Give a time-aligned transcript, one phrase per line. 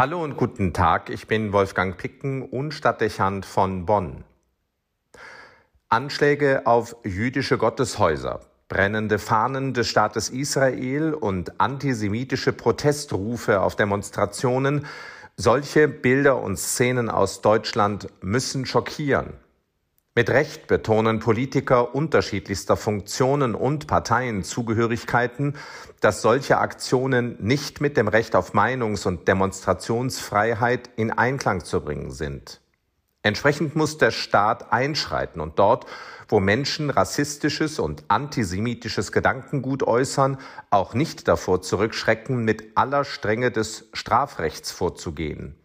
[0.00, 4.24] Hallo und guten Tag, ich bin Wolfgang Picken und Stadtdechant von Bonn.
[5.90, 8.40] Anschläge auf jüdische Gotteshäuser,
[8.70, 14.86] brennende Fahnen des Staates Israel und antisemitische Protestrufe auf Demonstrationen,
[15.36, 19.34] solche Bilder und Szenen aus Deutschland müssen schockieren.
[20.20, 25.56] Mit Recht betonen Politiker unterschiedlichster Funktionen und Parteienzugehörigkeiten,
[26.00, 32.10] dass solche Aktionen nicht mit dem Recht auf Meinungs- und Demonstrationsfreiheit in Einklang zu bringen
[32.10, 32.60] sind.
[33.22, 35.86] Entsprechend muss der Staat einschreiten und dort,
[36.28, 40.36] wo Menschen rassistisches und antisemitisches Gedankengut äußern,
[40.68, 45.56] auch nicht davor zurückschrecken, mit aller Strenge des Strafrechts vorzugehen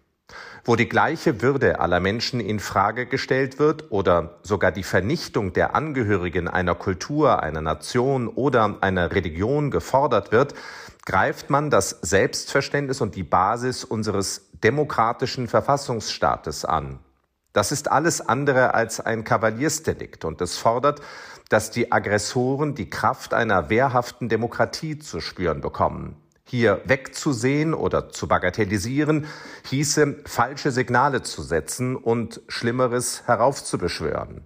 [0.66, 5.76] wo die gleiche Würde aller Menschen in Frage gestellt wird oder sogar die Vernichtung der
[5.76, 10.56] Angehörigen einer Kultur, einer Nation oder einer Religion gefordert wird,
[11.06, 16.98] greift man das Selbstverständnis und die Basis unseres demokratischen Verfassungsstaates an.
[17.54, 21.00] Das ist alles andere als ein Kavaliersdelikt und es fordert,
[21.48, 26.18] dass die Aggressoren die Kraft einer wehrhaften Demokratie zu spüren bekommen.
[26.48, 29.26] Hier wegzusehen oder zu bagatellisieren,
[29.66, 34.46] hieße falsche Signale zu setzen und Schlimmeres heraufzubeschwören.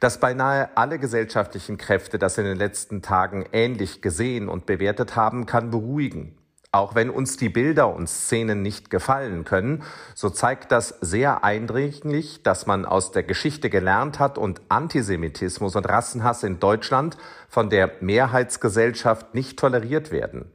[0.00, 5.46] Dass beinahe alle gesellschaftlichen Kräfte das in den letzten Tagen ähnlich gesehen und bewertet haben,
[5.46, 6.36] kann beruhigen.
[6.74, 9.84] Auch wenn uns die Bilder und Szenen nicht gefallen können,
[10.16, 15.88] so zeigt das sehr eindringlich, dass man aus der Geschichte gelernt hat und Antisemitismus und
[15.88, 17.16] Rassenhass in Deutschland
[17.48, 20.50] von der Mehrheitsgesellschaft nicht toleriert werden.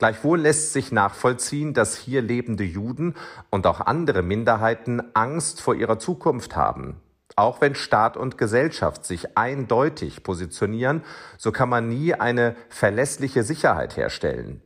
[0.00, 3.14] Gleichwohl lässt sich nachvollziehen, dass hier lebende Juden
[3.50, 7.00] und auch andere Minderheiten Angst vor ihrer Zukunft haben.
[7.36, 11.04] Auch wenn Staat und Gesellschaft sich eindeutig positionieren,
[11.38, 14.60] so kann man nie eine verlässliche Sicherheit herstellen.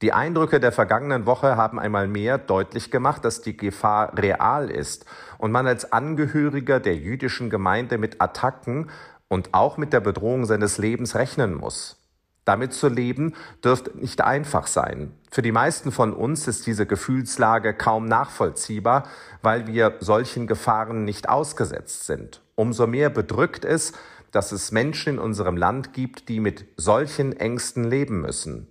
[0.00, 5.04] Die Eindrücke der vergangenen Woche haben einmal mehr deutlich gemacht, dass die Gefahr real ist
[5.38, 8.90] und man als Angehöriger der jüdischen Gemeinde mit Attacken
[9.26, 11.96] und auch mit der Bedrohung seines Lebens rechnen muss.
[12.44, 15.12] Damit zu leben dürfte nicht einfach sein.
[15.32, 19.08] Für die meisten von uns ist diese Gefühlslage kaum nachvollziehbar,
[19.42, 22.40] weil wir solchen Gefahren nicht ausgesetzt sind.
[22.54, 23.92] Umso mehr bedrückt es,
[24.30, 28.68] dass es Menschen in unserem Land gibt, die mit solchen Ängsten leben müssen.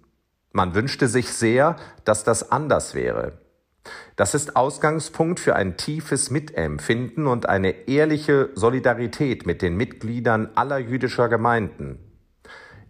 [0.57, 3.34] Man wünschte sich sehr, dass das anders wäre.
[4.16, 10.79] Das ist Ausgangspunkt für ein tiefes Mitempfinden und eine ehrliche Solidarität mit den Mitgliedern aller
[10.79, 12.00] jüdischer Gemeinden.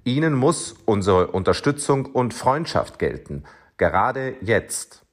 [0.05, 3.43] Ihnen muss unsere Unterstützung und Freundschaft gelten,
[3.75, 5.03] gerade jetzt.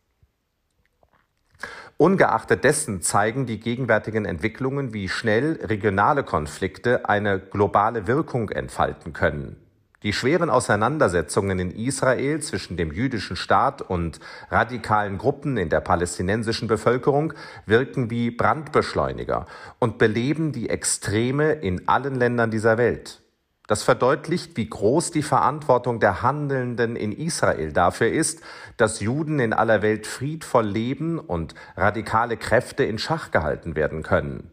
[1.96, 9.63] Ungeachtet dessen zeigen die gegenwärtigen Entwicklungen, wie schnell regionale Konflikte eine globale Wirkung entfalten können.
[10.04, 14.20] Die schweren Auseinandersetzungen in Israel zwischen dem jüdischen Staat und
[14.50, 17.32] radikalen Gruppen in der palästinensischen Bevölkerung
[17.64, 19.46] wirken wie Brandbeschleuniger
[19.78, 23.22] und beleben die Extreme in allen Ländern dieser Welt.
[23.66, 28.42] Das verdeutlicht, wie groß die Verantwortung der Handelnden in Israel dafür ist,
[28.76, 34.50] dass Juden in aller Welt friedvoll leben und radikale Kräfte in Schach gehalten werden können.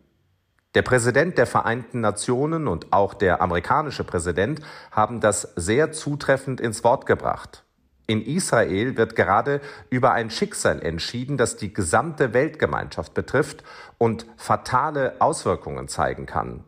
[0.73, 4.61] Der Präsident der Vereinten Nationen und auch der amerikanische Präsident
[4.91, 7.65] haben das sehr zutreffend ins Wort gebracht.
[8.07, 13.63] In Israel wird gerade über ein Schicksal entschieden, das die gesamte Weltgemeinschaft betrifft
[13.97, 16.63] und fatale Auswirkungen zeigen kann.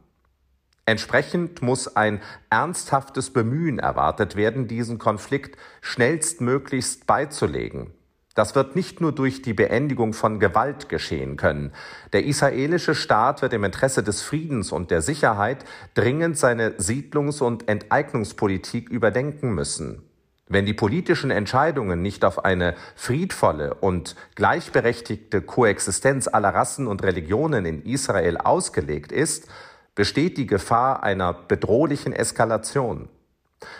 [0.86, 7.94] Entsprechend muss ein ernsthaftes Bemühen erwartet werden, diesen Konflikt schnellstmöglichst beizulegen.
[8.36, 11.72] Das wird nicht nur durch die Beendigung von Gewalt geschehen können.
[12.14, 17.68] Der israelische Staat wird im Interesse des Friedens und der Sicherheit dringend seine Siedlungs- und
[17.70, 20.02] Enteignungspolitik überdenken müssen.
[20.48, 27.66] Wenn die politischen Entscheidungen nicht auf eine friedvolle und gleichberechtigte Koexistenz aller Rassen und Religionen
[27.66, 29.48] in Israel ausgelegt ist,
[29.96, 33.10] besteht die Gefahr einer bedrohlichen Eskalation.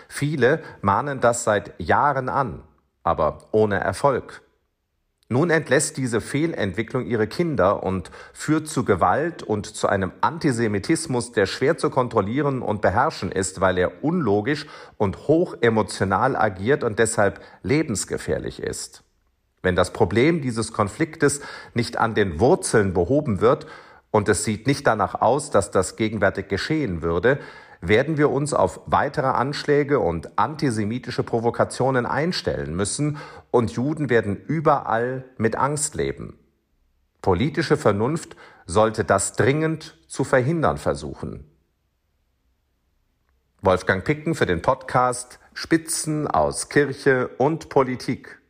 [0.08, 2.62] Viele mahnen das seit Jahren an,
[3.02, 4.43] aber ohne Erfolg.
[5.28, 11.46] Nun entlässt diese Fehlentwicklung ihre Kinder und führt zu Gewalt und zu einem Antisemitismus, der
[11.46, 14.66] schwer zu kontrollieren und beherrschen ist, weil er unlogisch
[14.98, 19.02] und hochemotional agiert und deshalb lebensgefährlich ist.
[19.62, 21.40] Wenn das Problem dieses Konfliktes
[21.72, 23.66] nicht an den Wurzeln behoben wird,
[24.14, 27.40] und es sieht nicht danach aus, dass das gegenwärtig geschehen würde,
[27.88, 33.18] werden wir uns auf weitere Anschläge und antisemitische Provokationen einstellen müssen
[33.50, 36.38] und Juden werden überall mit Angst leben.
[37.22, 38.36] Politische Vernunft
[38.66, 41.50] sollte das dringend zu verhindern versuchen.
[43.62, 48.43] Wolfgang Picken für den Podcast Spitzen aus Kirche und Politik.